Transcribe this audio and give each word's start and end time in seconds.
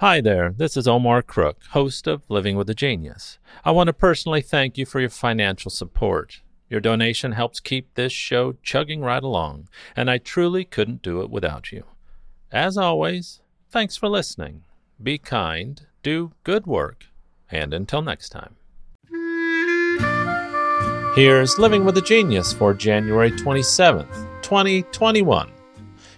Hi 0.00 0.22
there, 0.22 0.54
this 0.56 0.78
is 0.78 0.88
Omar 0.88 1.20
Crook, 1.20 1.58
host 1.72 2.06
of 2.06 2.22
Living 2.30 2.56
with 2.56 2.70
a 2.70 2.74
Genius. 2.74 3.38
I 3.66 3.70
want 3.72 3.88
to 3.88 3.92
personally 3.92 4.40
thank 4.40 4.78
you 4.78 4.86
for 4.86 4.98
your 4.98 5.10
financial 5.10 5.70
support. 5.70 6.40
Your 6.70 6.80
donation 6.80 7.32
helps 7.32 7.60
keep 7.60 7.92
this 7.92 8.10
show 8.10 8.54
chugging 8.62 9.02
right 9.02 9.22
along, 9.22 9.68
and 9.94 10.10
I 10.10 10.16
truly 10.16 10.64
couldn't 10.64 11.02
do 11.02 11.20
it 11.20 11.28
without 11.28 11.70
you. 11.70 11.84
As 12.50 12.78
always, 12.78 13.42
thanks 13.68 13.98
for 13.98 14.08
listening. 14.08 14.62
Be 15.02 15.18
kind, 15.18 15.86
do 16.02 16.32
good 16.44 16.66
work, 16.66 17.04
and 17.50 17.74
until 17.74 18.00
next 18.00 18.30
time. 18.30 18.56
Here's 21.14 21.58
Living 21.58 21.84
with 21.84 21.98
a 21.98 22.02
Genius 22.02 22.54
for 22.54 22.72
January 22.72 23.32
27th, 23.32 24.40
2021. 24.40 25.52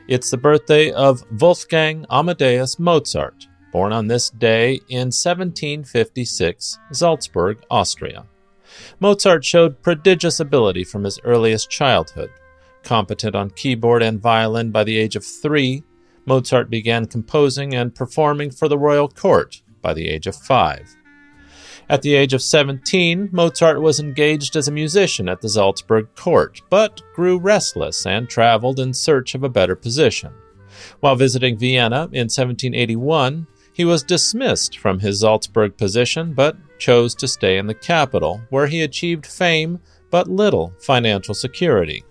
It's 0.06 0.30
the 0.30 0.36
birthday 0.36 0.92
of 0.92 1.24
Wolfgang 1.40 2.06
Amadeus 2.10 2.78
Mozart, 2.78 3.48
born 3.72 3.92
on 3.92 4.06
this 4.06 4.30
day 4.30 4.74
in 4.88 5.08
1756, 5.08 6.78
Salzburg, 6.92 7.58
Austria. 7.70 8.26
Mozart 9.00 9.44
showed 9.44 9.82
prodigious 9.82 10.38
ability 10.38 10.84
from 10.84 11.04
his 11.04 11.18
earliest 11.24 11.70
childhood. 11.70 12.30
Competent 12.82 13.34
on 13.34 13.50
keyboard 13.50 14.02
and 14.02 14.20
violin 14.20 14.70
by 14.70 14.84
the 14.84 14.98
age 14.98 15.16
of 15.16 15.24
three, 15.24 15.82
Mozart 16.26 16.70
began 16.70 17.06
composing 17.06 17.74
and 17.74 17.94
performing 17.94 18.50
for 18.50 18.68
the 18.68 18.78
royal 18.78 19.08
court 19.08 19.62
by 19.80 19.92
the 19.92 20.08
age 20.08 20.26
of 20.26 20.36
five. 20.36 20.96
At 21.88 22.02
the 22.02 22.14
age 22.14 22.32
of 22.32 22.42
17, 22.42 23.30
Mozart 23.32 23.82
was 23.82 24.00
engaged 24.00 24.56
as 24.56 24.68
a 24.68 24.72
musician 24.72 25.28
at 25.28 25.40
the 25.40 25.48
Salzburg 25.48 26.14
court, 26.14 26.62
but 26.70 27.02
grew 27.14 27.38
restless 27.38 28.06
and 28.06 28.28
traveled 28.28 28.78
in 28.78 28.94
search 28.94 29.34
of 29.34 29.42
a 29.42 29.48
better 29.48 29.74
position. 29.74 30.32
While 31.00 31.16
visiting 31.16 31.58
Vienna 31.58 32.08
in 32.12 32.28
1781, 32.30 33.46
he 33.72 33.84
was 33.84 34.02
dismissed 34.02 34.78
from 34.78 35.00
his 35.00 35.20
Salzburg 35.20 35.76
position, 35.76 36.34
but 36.34 36.56
chose 36.78 37.14
to 37.16 37.28
stay 37.28 37.58
in 37.58 37.66
the 37.66 37.74
capital, 37.74 38.42
where 38.50 38.66
he 38.66 38.82
achieved 38.82 39.26
fame 39.26 39.80
but 40.10 40.28
little 40.28 40.74
financial 40.78 41.34
security. 41.34 42.04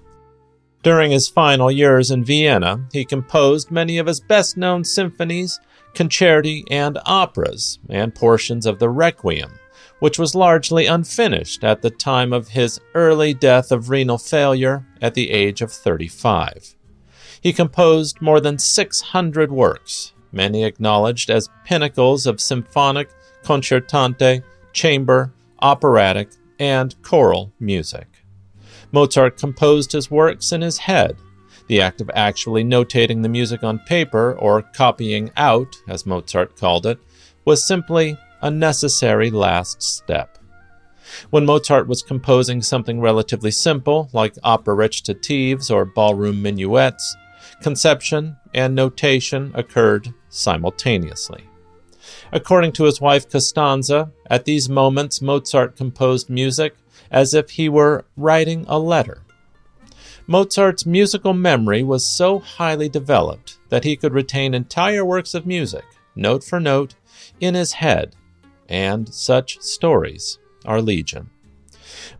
During 0.83 1.11
his 1.11 1.29
final 1.29 1.69
years 1.69 2.09
in 2.09 2.23
Vienna, 2.23 2.87
he 2.91 3.05
composed 3.05 3.69
many 3.69 3.99
of 3.99 4.07
his 4.07 4.19
best 4.19 4.57
known 4.57 4.83
symphonies, 4.83 5.59
concerti, 5.93 6.63
and 6.71 6.97
operas, 7.05 7.77
and 7.89 8.15
portions 8.15 8.65
of 8.65 8.79
the 8.79 8.89
Requiem, 8.89 9.51
which 9.99 10.17
was 10.17 10.33
largely 10.33 10.87
unfinished 10.87 11.63
at 11.63 11.83
the 11.83 11.91
time 11.91 12.33
of 12.33 12.47
his 12.49 12.79
early 12.95 13.35
death 13.35 13.71
of 13.71 13.89
renal 13.89 14.17
failure 14.17 14.87
at 14.99 15.13
the 15.13 15.29
age 15.29 15.61
of 15.61 15.71
35. 15.71 16.75
He 17.39 17.53
composed 17.53 18.19
more 18.19 18.39
than 18.39 18.57
600 18.57 19.51
works, 19.51 20.13
many 20.31 20.63
acknowledged 20.63 21.29
as 21.29 21.49
pinnacles 21.65 22.25
of 22.25 22.41
symphonic, 22.41 23.09
concertante, 23.43 24.43
chamber, 24.73 25.33
operatic, 25.59 26.29
and 26.59 26.95
choral 27.01 27.51
music. 27.59 28.07
Mozart 28.91 29.37
composed 29.37 29.91
his 29.91 30.11
works 30.11 30.51
in 30.51 30.61
his 30.61 30.77
head. 30.77 31.17
The 31.67 31.81
act 31.81 32.01
of 32.01 32.11
actually 32.13 32.63
notating 32.63 33.21
the 33.21 33.29
music 33.29 33.63
on 33.63 33.79
paper, 33.79 34.33
or 34.33 34.61
copying 34.61 35.31
out, 35.37 35.75
as 35.87 36.05
Mozart 36.05 36.57
called 36.57 36.85
it, 36.85 36.99
was 37.45 37.65
simply 37.65 38.17
a 38.41 38.51
necessary 38.51 39.29
last 39.29 39.81
step. 39.81 40.37
When 41.29 41.45
Mozart 41.45 41.87
was 41.87 42.01
composing 42.01 42.61
something 42.61 42.99
relatively 42.99 43.51
simple, 43.51 44.09
like 44.13 44.35
opera 44.43 44.75
recitatives 44.75 45.73
or 45.73 45.85
ballroom 45.85 46.41
minuets, 46.41 47.15
conception 47.61 48.37
and 48.53 48.75
notation 48.75 49.51
occurred 49.55 50.13
simultaneously. 50.29 51.45
According 52.31 52.71
to 52.73 52.85
his 52.85 53.01
wife 53.01 53.29
Constanze, 53.29 54.11
at 54.29 54.45
these 54.45 54.69
moments 54.69 55.21
Mozart 55.21 55.75
composed 55.75 56.29
music 56.29 56.75
as 57.09 57.33
if 57.33 57.51
he 57.51 57.67
were 57.69 58.05
writing 58.15 58.65
a 58.67 58.79
letter. 58.79 59.23
Mozart's 60.27 60.85
musical 60.85 61.33
memory 61.33 61.83
was 61.83 62.07
so 62.07 62.39
highly 62.39 62.87
developed 62.87 63.57
that 63.69 63.83
he 63.83 63.97
could 63.97 64.13
retain 64.13 64.53
entire 64.53 65.03
works 65.03 65.33
of 65.33 65.45
music, 65.45 65.83
note 66.15 66.43
for 66.43 66.59
note, 66.59 66.95
in 67.39 67.53
his 67.53 67.73
head, 67.73 68.15
and 68.69 69.13
such 69.13 69.59
stories 69.59 70.39
are 70.65 70.81
legion. 70.81 71.29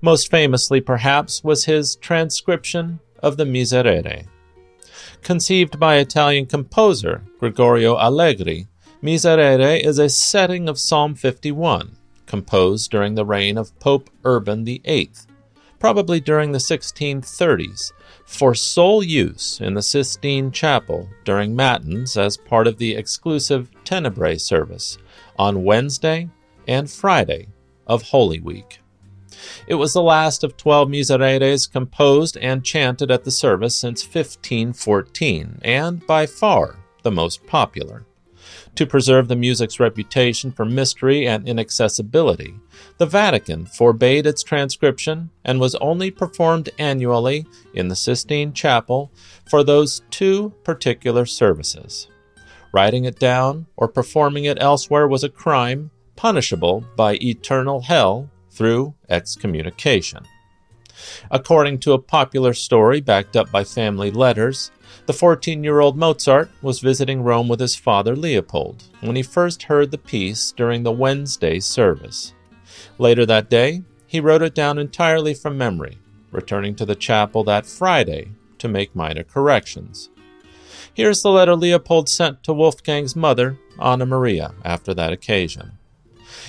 Most 0.02 0.30
famously, 0.30 0.82
perhaps, 0.82 1.44
was 1.44 1.66
his 1.66 1.96
transcription 1.96 3.00
of 3.20 3.38
the 3.38 3.46
Miserere. 3.46 4.26
Conceived 5.22 5.80
by 5.80 5.98
Italian 5.98 6.48
composer 6.48 7.24
Gregorio 7.40 7.96
Allegri, 7.96 8.68
Miserere 9.04 9.80
is 9.80 10.00
a 10.00 10.10
setting 10.10 10.68
of 10.68 10.80
Psalm 10.80 11.14
51, 11.14 11.96
composed 12.26 12.90
during 12.90 13.14
the 13.14 13.26
reign 13.26 13.56
of 13.56 13.78
Pope 13.80 14.10
Urban 14.26 14.66
VIII, 14.66 15.12
probably 15.78 16.20
during 16.20 16.52
the 16.52 16.58
1630s, 16.58 17.92
for 18.26 18.56
sole 18.56 19.04
use 19.04 19.62
in 19.62 19.76
the 19.76 19.84
Sistine 19.84 20.52
Chapel 20.52 21.08
during 21.24 21.56
Matins 21.56 22.18
as 22.18 22.36
part 22.36 22.66
of 22.66 22.78
the 22.78 22.96
exclusive 22.96 23.70
Tenebrae 23.84 24.40
service 24.40 24.98
on 25.38 25.64
Wednesday 25.64 26.30
and 26.68 26.90
Friday 26.90 27.48
of 27.86 28.02
Holy 28.02 28.40
Week. 28.40 28.81
It 29.68 29.76
was 29.76 29.94
the 29.94 30.02
last 30.02 30.44
of 30.44 30.58
12 30.58 30.90
misereres 30.90 31.72
composed 31.72 32.38
and 32.38 32.64
chanted 32.64 33.12
at 33.12 33.24
the 33.24 33.32
service 33.32 33.76
since 33.76 34.04
1514, 34.04 35.60
and 35.64 36.06
by 36.06 36.26
far 36.26 36.78
the 37.04 37.12
most 37.12 37.46
popular. 37.48 38.06
To 38.76 38.86
preserve 38.86 39.28
the 39.28 39.36
music's 39.36 39.80
reputation 39.80 40.52
for 40.52 40.66
mystery 40.66 41.28
and 41.28 41.48
inaccessibility, 41.48 42.56
the 42.98 43.06
Vatican 43.06 43.66
forbade 43.66 44.26
its 44.26 44.44
transcription 44.44 45.30
and 45.44 45.60
was 45.60 45.76
only 45.76 46.10
performed 46.10 46.70
annually 46.80 47.46
in 47.74 47.90
the 47.90 47.96
Sistine 47.96 48.54
Chapel 48.54 49.12
for 49.50 49.64
those 49.64 50.02
two 50.10 50.54
particular 50.64 51.26
services. 51.26 52.08
Writing 52.74 53.04
it 53.06 53.20
down 53.20 53.68
or 53.76 53.88
performing 53.88 54.46
it 54.46 54.58
elsewhere 54.62 55.08
was 55.08 55.24
a 55.24 55.30
crime 55.30 55.92
punishable 56.16 56.86
by 56.96 57.16
eternal 57.16 57.82
hell 57.82 58.30
through 58.52 58.94
excommunication. 59.10 60.26
According 61.32 61.80
to 61.80 61.94
a 61.94 62.00
popular 62.00 62.54
story 62.54 63.02
backed 63.02 63.36
up 63.36 63.52
by 63.52 63.64
family 63.64 64.12
letters, 64.12 64.72
the 65.06 65.14
14 65.14 65.64
year 65.64 65.80
old 65.80 65.98
Mozart 65.98 66.52
was 66.62 66.80
visiting 66.80 67.24
Rome 67.24 67.48
with 67.48 67.60
his 67.60 67.76
father 67.76 68.16
Leopold 68.16 68.84
when 69.00 69.16
he 69.16 69.24
first 69.24 69.64
heard 69.64 69.92
the 69.92 69.98
piece 69.98 70.52
during 70.52 70.84
the 70.84 70.92
Wednesday 70.92 71.60
service. 71.60 72.34
Later 72.98 73.26
that 73.26 73.50
day, 73.50 73.84
he 74.06 74.20
wrote 74.20 74.42
it 74.42 74.54
down 74.54 74.78
entirely 74.78 75.34
from 75.34 75.58
memory, 75.58 75.98
returning 76.32 76.76
to 76.76 76.86
the 76.86 76.96
chapel 76.96 77.44
that 77.46 77.66
Friday 77.66 78.32
to 78.60 78.68
make 78.68 78.96
minor 78.96 79.24
corrections. 79.24 80.10
Here's 80.94 81.22
the 81.22 81.32
letter 81.32 81.56
Leopold 81.56 82.10
sent 82.10 82.44
to 82.44 82.54
Wolfgang's 82.54 83.16
mother, 83.16 83.58
Anna 83.82 84.06
Maria, 84.06 84.54
after 84.64 84.94
that 84.94 85.14
occasion. 85.14 85.78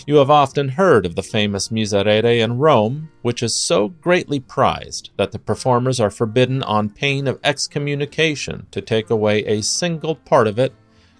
You 0.07 0.17
have 0.17 0.31
often 0.31 0.71
heard 0.71 1.07
of 1.07 1.15
the 1.15 1.23
famous 1.23 1.71
Miserere 1.71 2.43
in 2.43 2.59
Rome, 2.59 3.11
which 3.23 3.43
is 3.43 3.55
so 3.55 3.89
greatly 3.89 4.41
prized 4.41 5.11
that 5.17 5.33
the 5.33 5.39
performers 5.39 6.01
are 6.01 6.11
forbidden 6.11 6.63
on 6.63 6.91
pain 6.91 7.27
of 7.27 7.41
excommunication 7.45 8.67
to 8.71 8.81
take 8.81 9.11
away 9.11 9.45
a 9.45 9.63
single 9.63 10.17
part 10.17 10.47
of 10.47 10.59
it, 10.59 10.73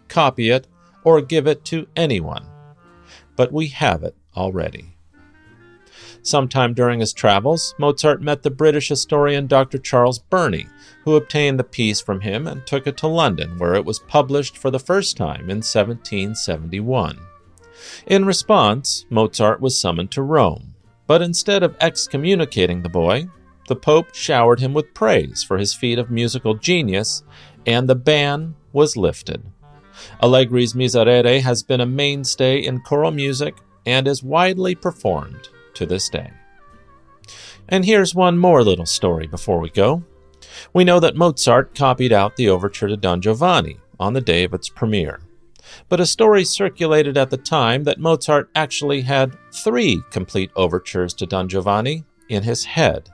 copy 0.09 0.51
it, 0.51 0.67
or 1.05 1.21
give 1.21 1.47
it 1.47 1.65
to 1.67 1.87
anyone. 1.97 2.47
But 3.37 3.53
we 3.53 3.69
have 3.69 4.03
it 4.03 4.17
already. 4.37 4.97
Sometime 6.23 6.73
during 6.73 7.01
his 7.01 7.13
travels, 7.13 7.75
Mozart 7.79 8.23
met 8.23 8.43
the 8.43 8.51
British 8.51 8.89
historian 8.89 9.49
Dr. 9.49 9.79
Charles 9.79 10.21
Burney, 10.21 10.67
who 11.05 11.17
obtained 11.17 11.59
the 11.59 11.65
piece 11.65 12.01
from 12.01 12.21
him 12.21 12.47
and 12.47 12.65
took 12.65 12.87
it 12.87 12.97
to 12.99 13.09
London, 13.09 13.59
where 13.59 13.75
it 13.75 13.85
was 13.85 13.99
published 13.99 14.57
for 14.57 14.71
the 14.71 14.79
first 14.79 15.17
time 15.17 15.51
in 15.51 15.59
1771. 15.59 17.19
In 18.07 18.25
response, 18.25 19.07
Mozart 19.11 19.61
was 19.61 19.81
summoned 19.81 20.11
to 20.13 20.23
Rome, 20.23 20.75
but 21.07 21.23
instead 21.23 21.63
of 21.63 21.77
excommunicating 21.81 22.83
the 22.83 22.89
boy, 22.89 23.29
the 23.69 23.77
Pope 23.77 24.15
showered 24.15 24.61
him 24.61 24.75
with 24.75 24.95
praise 24.95 25.43
for 25.43 25.59
his 25.59 25.75
feat 25.75 25.99
of 25.99 26.11
musical 26.11 26.55
genius, 26.55 27.23
and 27.67 27.89
the 27.89 27.95
ban 27.95 28.55
was 28.73 28.97
lifted. 28.97 29.43
Allegri's 30.23 30.75
Miserere 30.75 31.41
has 31.41 31.63
been 31.63 31.81
a 31.81 31.87
mainstay 31.87 32.59
in 32.59 32.81
choral 32.81 33.11
music 33.11 33.57
and 33.87 34.09
is 34.09 34.23
widely 34.23 34.75
performed 34.75 35.49
to 35.75 35.87
this 35.87 36.09
day. 36.09 36.31
And 37.69 37.85
here's 37.85 38.15
one 38.15 38.39
more 38.39 38.65
little 38.65 38.87
story 38.87 39.27
before 39.27 39.61
we 39.61 39.71
go. 39.71 40.03
We 40.73 40.85
know 40.85 41.01
that 41.01 41.17
Mozart 41.17 41.75
copied 41.75 42.13
out 42.13 42.37
the 42.37 42.49
overture 42.49 42.89
to 42.89 42.97
Don 42.97 43.21
Giovanni 43.21 43.79
on 44.01 44.13
the 44.13 44.21
day 44.21 44.45
of 44.45 44.53
its 44.53 44.69
premiere 44.69 45.21
but 45.89 46.01
a 46.01 46.07
story 46.07 46.45
circulated 46.45 47.17
at 47.17 47.31
the 47.31 47.37
time 47.37 47.85
that 47.85 48.01
Mozart 48.01 48.51
actually 48.55 49.03
had 49.03 49.37
three 49.53 50.03
complete 50.11 50.51
overtures 50.57 51.15
to 51.15 51.27
Don 51.27 51.49
Giovanni 51.49 52.05
in 52.29 52.43
his 52.43 52.65
head. 52.65 53.11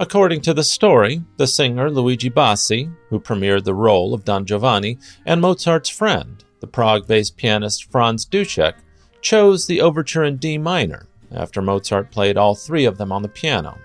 According 0.00 0.40
to 0.42 0.54
the 0.54 0.64
story, 0.64 1.22
the 1.36 1.46
singer 1.46 1.90
Luigi 1.90 2.28
Bassi, 2.28 2.90
who 3.10 3.20
premiered 3.20 3.64
the 3.64 3.74
role 3.74 4.14
of 4.14 4.24
Don 4.24 4.46
Giovanni, 4.46 4.98
and 5.24 5.40
Mozart's 5.40 5.90
friend, 5.90 6.42
the 6.60 6.66
Prague 6.66 7.06
based 7.06 7.36
pianist 7.36 7.90
Franz 7.90 8.24
Duschek 8.24 8.74
chose 9.20 9.66
the 9.66 9.80
overture 9.80 10.24
in 10.24 10.36
D 10.36 10.56
minor 10.56 11.08
after 11.30 11.60
Mozart 11.60 12.10
played 12.10 12.36
all 12.36 12.54
three 12.54 12.84
of 12.84 12.98
them 12.98 13.12
on 13.12 13.22
the 13.22 13.28
piano. 13.28 13.78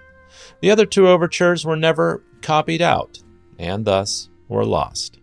The 0.62 0.72
other 0.72 0.86
two 0.86 1.08
overtures 1.08 1.66
were 1.66 1.76
never 1.76 2.24
copied 2.42 2.82
out 2.82 3.22
and 3.58 3.86
thus 3.86 4.30
were 4.48 4.66
lost. 4.66 5.21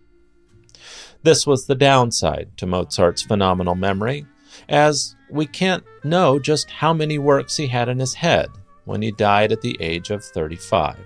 This 1.21 1.45
was 1.45 1.65
the 1.65 1.75
downside 1.75 2.51
to 2.57 2.65
Mozart's 2.65 3.21
phenomenal 3.21 3.75
memory, 3.75 4.25
as 4.69 5.15
we 5.29 5.45
can't 5.45 5.83
know 6.03 6.39
just 6.39 6.69
how 6.69 6.93
many 6.93 7.17
works 7.17 7.57
he 7.57 7.67
had 7.67 7.89
in 7.89 7.99
his 7.99 8.13
head 8.13 8.49
when 8.85 9.01
he 9.01 9.11
died 9.11 9.51
at 9.51 9.61
the 9.61 9.77
age 9.81 10.11
of 10.11 10.23
35. 10.23 10.97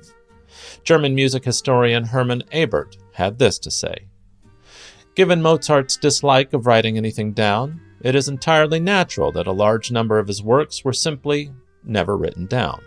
German 0.83 1.15
music 1.15 1.44
historian 1.44 2.06
Hermann 2.06 2.44
Abert 2.54 2.98
had 3.13 3.39
this 3.39 3.57
to 3.60 3.71
say 3.71 4.07
Given 5.15 5.42
Mozart's 5.42 5.98
dislike 5.98 6.54
of 6.54 6.68
writing 6.68 6.98
anything 6.98 7.33
down, 7.33 7.81
it 8.01 8.15
is 8.15 8.27
entirely 8.27 8.80
natural 8.80 9.31
that 9.31 9.48
a 9.48 9.51
large 9.51 9.92
number 9.92 10.19
of 10.19 10.27
his 10.27 10.44
works 10.44 10.83
were 10.83 10.94
simply 10.94 11.51
never 11.83 12.18
written 12.18 12.45
down. 12.45 12.81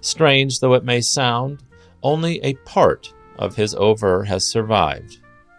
Strange 0.00 0.60
though 0.60 0.74
it 0.74 0.84
may 0.84 1.00
sound, 1.00 1.62
only 2.02 2.42
a 2.42 2.54
part 2.54 3.12
of 3.38 3.56
his 3.56 3.74
oeuvre 3.74 4.26
has 4.26 4.46
survived. 4.46 5.18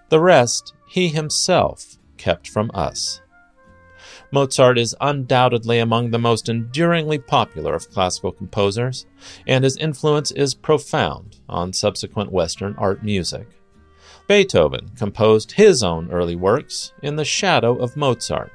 The 0.10 0.20
rest 0.20 0.74
he 0.88 1.10
himself 1.10 1.98
kept 2.18 2.48
from 2.48 2.72
us. 2.74 3.22
Mozart 4.32 4.78
is 4.78 4.96
undoubtedly 5.00 5.80
among 5.80 6.12
the 6.12 6.20
most 6.20 6.50
enduringly 6.50 7.18
popular 7.18 7.76
of 7.76 7.90
classical 7.92 8.32
composers, 8.32 9.06
and 9.46 9.64
his 9.64 9.78
influence 9.78 10.32
is 10.32 10.54
profound 10.54 11.40
on 11.48 11.72
subsequent 11.72 12.32
Western 12.32 12.76
art 12.78 13.04
music. 13.04 13.48
Beethoven 14.28 14.92
composed 14.98 15.54
his 15.54 15.84
own 15.84 16.12
early 16.12 16.36
works 16.36 16.92
in 17.02 17.16
the 17.16 17.24
shadow 17.24 17.78
of 17.78 17.96
Mozart, 17.96 18.52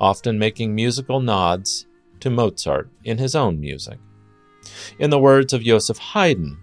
often 0.00 0.38
making 0.38 0.74
musical 0.74 1.20
nods 1.20 1.86
to 2.20 2.30
Mozart 2.30 2.88
in 3.04 3.18
his 3.18 3.34
own 3.34 3.60
music. 3.60 3.98
In 4.98 5.10
the 5.10 5.18
words 5.18 5.52
of 5.52 5.62
Joseph 5.62 5.98
Haydn, 5.98 6.56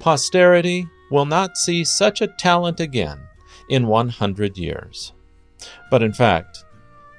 posterity 0.00 0.88
will 1.10 1.26
not 1.26 1.56
see 1.56 1.84
such 1.84 2.20
a 2.20 2.26
talent 2.26 2.80
again 2.80 3.25
in 3.68 3.86
100 3.86 4.58
years. 4.58 5.12
But 5.90 6.02
in 6.02 6.12
fact, 6.12 6.64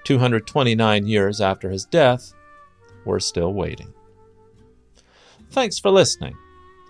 229 0.04 1.06
years 1.06 1.42
after 1.42 1.70
his 1.70 1.86
death, 1.86 2.34
we're 3.06 3.20
still 3.20 3.54
waiting. 3.54 3.94
Thanks 5.52 5.80
for 5.80 5.92
listening. 5.92 6.36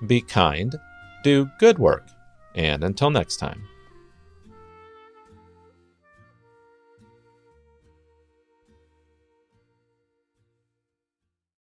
Be 0.06 0.22
kind, 0.22 0.76
do 1.24 1.50
good 1.60 1.80
work, 1.80 2.08
and 2.56 2.84
until 2.84 3.10
next 3.10 3.38
time. 3.38 3.64